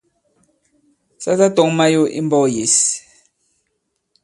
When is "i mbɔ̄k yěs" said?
2.19-2.75